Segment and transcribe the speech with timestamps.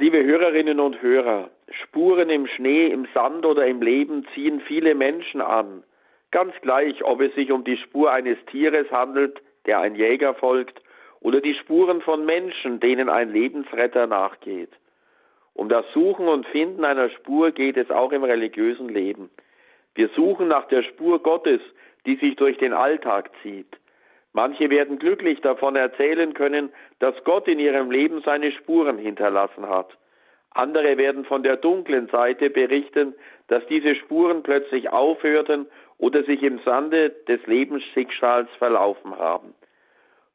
[0.00, 1.50] Liebe Hörerinnen und Hörer,
[1.82, 5.82] Spuren im Schnee, im Sand oder im Leben ziehen viele Menschen an.
[6.30, 10.80] Ganz gleich, ob es sich um die Spur eines Tieres handelt, der ein Jäger folgt,
[11.18, 14.70] oder die Spuren von Menschen, denen ein Lebensretter nachgeht.
[15.54, 19.30] Um das Suchen und Finden einer Spur geht es auch im religiösen Leben.
[19.96, 21.60] Wir suchen nach der Spur Gottes,
[22.06, 23.77] die sich durch den Alltag zieht.
[24.38, 29.88] Manche werden glücklich davon erzählen können, dass Gott in ihrem Leben seine Spuren hinterlassen hat.
[30.52, 33.16] Andere werden von der dunklen Seite berichten,
[33.48, 35.66] dass diese Spuren plötzlich aufhörten
[35.98, 39.54] oder sich im Sande des Lebensschicksals verlaufen haben.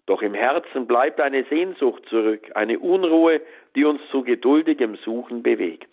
[0.06, 3.40] Doch im Herzen bleibt eine Sehnsucht zurück, eine Unruhe,
[3.78, 5.88] die uns zu geduldigem Suchen bewegt.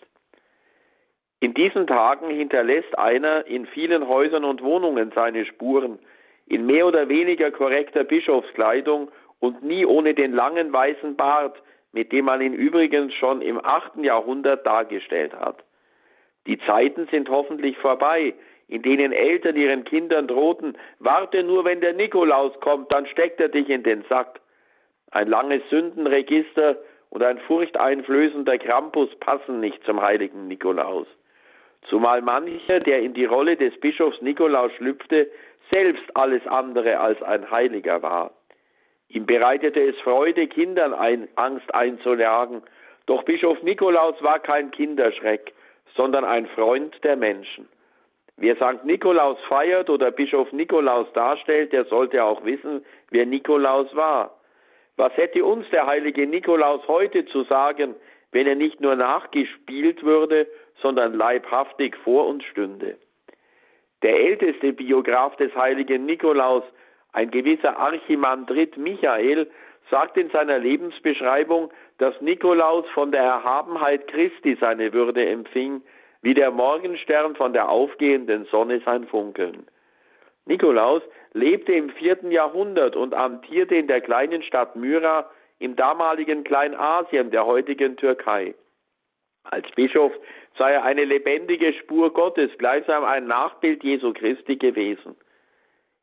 [1.39, 5.97] In diesen Tagen hinterlässt einer in vielen Häusern und Wohnungen seine Spuren,
[6.51, 9.09] in mehr oder weniger korrekter Bischofskleidung
[9.39, 11.55] und nie ohne den langen weißen Bart,
[11.93, 15.63] mit dem man ihn übrigens schon im achten Jahrhundert dargestellt hat.
[16.47, 18.33] Die Zeiten sind hoffentlich vorbei,
[18.67, 23.49] in denen Eltern ihren Kindern drohten, warte nur, wenn der Nikolaus kommt, dann steckt er
[23.49, 24.41] dich in den Sack.
[25.11, 26.77] Ein langes Sündenregister
[27.11, 31.07] und ein furchteinflößender Krampus passen nicht zum heiligen Nikolaus.
[31.89, 35.29] Zumal mancher, der in die Rolle des Bischofs Nikolaus schlüpfte,
[35.73, 38.31] selbst alles andere als ein Heiliger war.
[39.07, 42.61] Ihm bereitete es Freude, Kindern ein, Angst einzulergen,
[43.05, 45.53] doch Bischof Nikolaus war kein Kinderschreck,
[45.95, 47.67] sondern ein Freund der Menschen.
[48.37, 48.85] Wer St.
[48.85, 54.39] Nikolaus feiert oder Bischof Nikolaus darstellt, der sollte auch wissen, wer Nikolaus war.
[54.97, 57.95] Was hätte uns der heilige Nikolaus heute zu sagen,
[58.31, 60.47] wenn er nicht nur nachgespielt würde,
[60.81, 62.97] sondern leibhaftig vor uns stünde?
[64.03, 66.63] Der älteste Biograf des heiligen Nikolaus,
[67.13, 69.49] ein gewisser Archimandrit Michael,
[69.89, 75.81] sagt in seiner Lebensbeschreibung, dass Nikolaus von der Erhabenheit Christi seine Würde empfing,
[76.21, 79.67] wie der Morgenstern von der aufgehenden Sonne sein Funkeln.
[80.45, 81.01] Nikolaus
[81.33, 85.29] lebte im vierten Jahrhundert und amtierte in der kleinen Stadt Myra
[85.59, 88.55] im damaligen Kleinasien der heutigen Türkei.
[89.43, 90.11] Als Bischof
[90.57, 95.15] sei er eine lebendige Spur Gottes, gleichsam ein Nachbild Jesu Christi gewesen.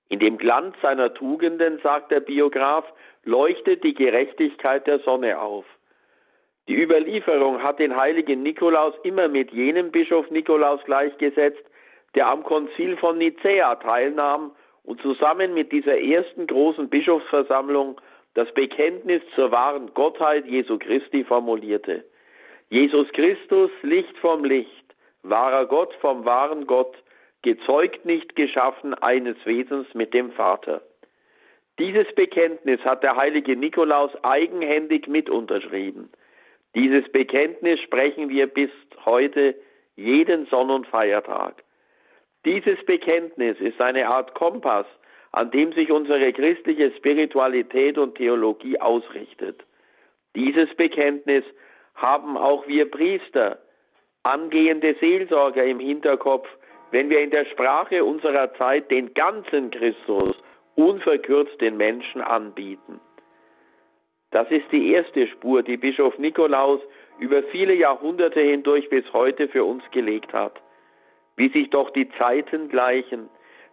[0.08, 2.84] In dem Glanz seiner Tugenden, sagt der Biograf,
[3.24, 5.66] leuchtet die Gerechtigkeit der Sonne auf.
[6.66, 11.62] Die Überlieferung hat den heiligen Nikolaus immer mit jenem Bischof Nikolaus gleichgesetzt,
[12.14, 18.00] der am Konzil von Nicäa teilnahm und zusammen mit dieser ersten großen Bischofsversammlung
[18.34, 22.04] das Bekenntnis zur wahren Gottheit Jesu Christi formulierte.
[22.70, 26.94] Jesus Christus, Licht vom Licht, wahrer Gott vom wahren Gott,
[27.42, 30.82] gezeugt nicht geschaffen eines Wesens mit dem Vater.
[31.78, 36.10] Dieses Bekenntnis hat der heilige Nikolaus eigenhändig mit unterschrieben.
[36.74, 38.70] Dieses Bekenntnis sprechen wir bis
[39.04, 39.54] heute
[39.96, 41.62] jeden Sonn- und Feiertag.
[42.44, 44.86] Dieses Bekenntnis ist eine Art Kompass,
[45.32, 49.64] an dem sich unsere christliche Spiritualität und Theologie ausrichtet.
[50.34, 51.44] Dieses Bekenntnis
[51.98, 53.58] haben auch wir Priester,
[54.22, 56.48] angehende Seelsorger im Hinterkopf,
[56.90, 60.34] wenn wir in der Sprache unserer Zeit den ganzen Christus
[60.74, 63.00] unverkürzt den Menschen anbieten.
[64.30, 66.80] Das ist die erste Spur, die Bischof Nikolaus
[67.18, 70.52] über viele Jahrhunderte hindurch bis heute für uns gelegt hat.
[71.36, 73.28] Wie sich doch die Zeiten gleichen.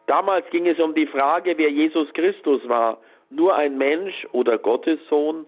[0.08, 3.00] Damals ging es um die Frage, wer Jesus Christus war,
[3.30, 5.46] nur ein Mensch oder Gottes Sohn.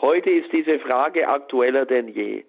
[0.00, 2.44] Heute ist diese Frage aktueller denn je.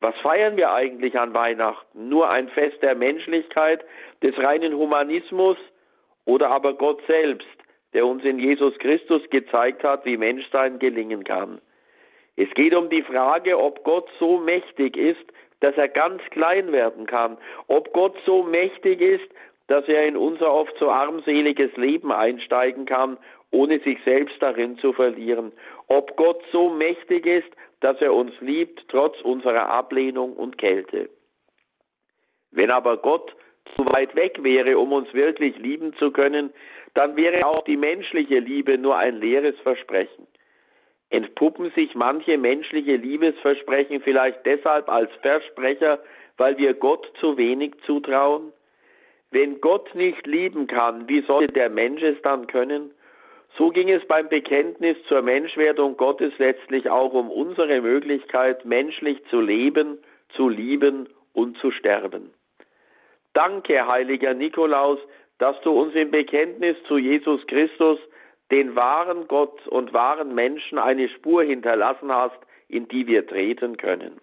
[0.00, 2.08] Was feiern wir eigentlich an Weihnachten?
[2.08, 3.84] Nur ein Fest der Menschlichkeit,
[4.20, 5.56] des reinen Humanismus
[6.24, 7.46] oder aber Gott selbst,
[7.92, 11.60] der uns in Jesus Christus gezeigt hat, wie Menschsein gelingen kann?
[12.34, 15.24] Es geht um die Frage, ob Gott so mächtig ist,
[15.60, 17.38] dass er ganz klein werden kann,
[17.68, 19.28] ob Gott so mächtig ist,
[19.68, 23.18] dass er in unser oft so armseliges Leben einsteigen kann
[23.52, 25.52] ohne sich selbst darin zu verlieren.
[25.92, 31.10] Ob Gott so mächtig ist, dass er uns liebt, trotz unserer Ablehnung und Kälte.
[32.50, 33.36] Wenn aber Gott
[33.76, 36.50] zu weit weg wäre, um uns wirklich lieben zu können,
[36.94, 40.26] dann wäre auch die menschliche Liebe nur ein leeres Versprechen.
[41.10, 46.02] Entpuppen sich manche menschliche Liebesversprechen vielleicht deshalb als Versprecher,
[46.38, 48.54] weil wir Gott zu wenig zutrauen?
[49.30, 52.94] Wenn Gott nicht lieben kann, wie sollte der Mensch es dann können?
[53.58, 59.40] So ging es beim Bekenntnis zur Menschwerdung Gottes letztlich auch um unsere Möglichkeit, menschlich zu
[59.40, 59.98] leben,
[60.34, 62.32] zu lieben und zu sterben.
[63.34, 64.98] Danke, heiliger Nikolaus,
[65.38, 67.98] dass du uns im Bekenntnis zu Jesus Christus,
[68.50, 72.38] den wahren Gott und wahren Menschen, eine Spur hinterlassen hast,
[72.68, 74.20] in die wir treten können.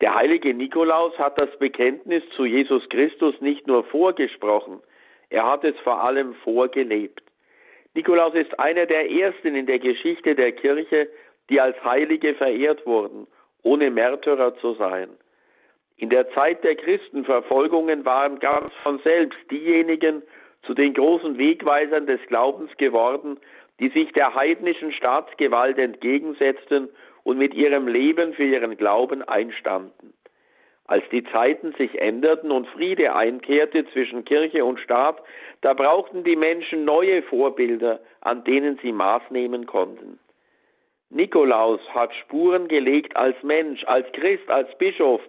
[0.00, 4.80] Der heilige Nikolaus hat das Bekenntnis zu Jesus Christus nicht nur vorgesprochen,
[5.30, 7.27] er hat es vor allem vorgelebt.
[7.98, 11.08] Nikolaus ist einer der ersten in der Geschichte der Kirche,
[11.50, 13.26] die als Heilige verehrt wurden,
[13.64, 15.08] ohne Märtyrer zu sein.
[15.96, 20.22] In der Zeit der Christenverfolgungen waren ganz von selbst diejenigen
[20.62, 23.36] zu den großen Wegweisern des Glaubens geworden,
[23.80, 26.90] die sich der heidnischen Staatsgewalt entgegensetzten
[27.24, 30.14] und mit ihrem Leben für ihren Glauben einstanden.
[30.88, 35.22] Als die Zeiten sich änderten und Friede einkehrte zwischen Kirche und Staat,
[35.60, 40.18] da brauchten die Menschen neue Vorbilder, an denen sie Maß nehmen konnten.
[41.10, 45.20] Nikolaus hat Spuren gelegt als Mensch, als Christ, als Bischof,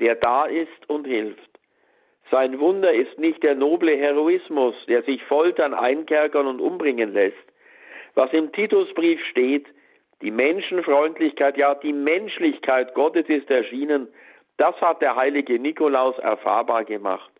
[0.00, 1.48] der da ist und hilft.
[2.32, 7.36] Sein Wunder ist nicht der noble Heroismus, der sich foltern, einkerkern und umbringen lässt.
[8.14, 9.66] Was im Titusbrief steht,
[10.22, 14.08] die Menschenfreundlichkeit, ja die Menschlichkeit Gottes ist erschienen,
[14.58, 17.30] das hat der heilige Nikolaus erfahrbar gemacht.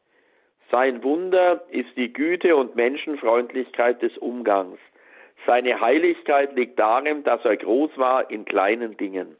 [0.71, 4.79] Sein Wunder ist die Güte und Menschenfreundlichkeit des Umgangs.
[5.47, 9.37] Seine Heiligkeit liegt darin, dass er groß war in kleinen Dingen.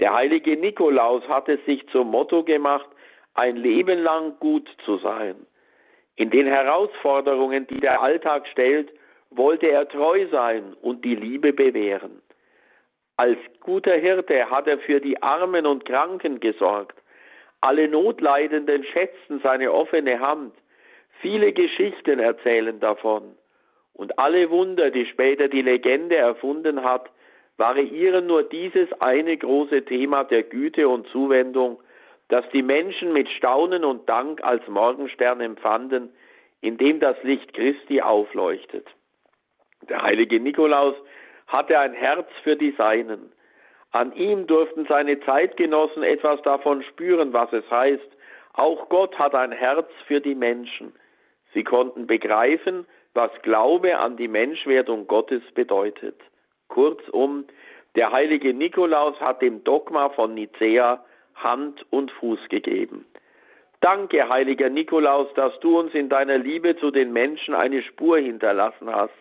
[0.00, 2.88] Der heilige Nikolaus hat es sich zum Motto gemacht,
[3.34, 5.36] ein Leben lang gut zu sein.
[6.16, 8.90] In den Herausforderungen, die der Alltag stellt,
[9.30, 12.22] wollte er treu sein und die Liebe bewähren.
[13.18, 16.98] Als guter Hirte hat er für die Armen und Kranken gesorgt.
[17.62, 20.54] Alle Notleidenden schätzten seine offene Hand.
[21.22, 23.34] Viele Geschichten erzählen davon.
[23.94, 27.08] Und alle Wunder, die später die Legende erfunden hat,
[27.56, 31.80] variieren nur dieses eine große Thema der Güte und Zuwendung,
[32.28, 36.10] das die Menschen mit Staunen und Dank als Morgenstern empfanden,
[36.60, 38.86] in dem das Licht Christi aufleuchtet.
[39.88, 40.96] Der heilige Nikolaus
[41.46, 43.32] hatte ein Herz für die Seinen.
[43.92, 48.08] An ihm durften seine Zeitgenossen etwas davon spüren, was es heißt,
[48.54, 50.92] auch Gott hat ein Herz für die Menschen.
[51.54, 56.20] Sie konnten begreifen, was Glaube an die Menschwerdung Gottes bedeutet.
[56.68, 57.44] Kurzum,
[57.94, 61.02] der heilige Nikolaus hat dem Dogma von Nicäa
[61.34, 63.06] Hand und Fuß gegeben.
[63.80, 68.94] Danke, heiliger Nikolaus, dass du uns in deiner Liebe zu den Menschen eine Spur hinterlassen
[68.94, 69.12] hast,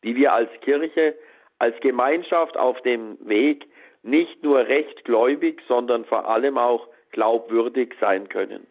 [0.00, 1.14] wie wir als Kirche
[1.62, 3.68] als Gemeinschaft auf dem Weg
[4.02, 8.66] nicht nur rechtgläubig, sondern vor allem auch glaubwürdig sein können.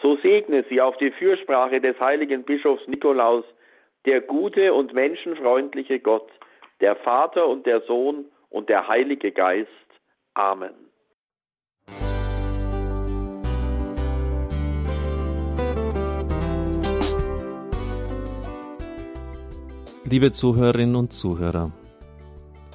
[0.00, 3.44] So segne sie auf die Fürsprache des heiligen Bischofs Nikolaus,
[4.06, 6.30] der gute und menschenfreundliche Gott,
[6.80, 9.68] der Vater und der Sohn und der Heilige Geist.
[10.32, 10.72] Amen.
[20.10, 21.70] Liebe Zuhörerinnen und Zuhörer,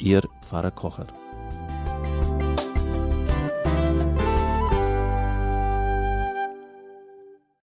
[0.00, 1.08] Ihr Pfarrer Kocher.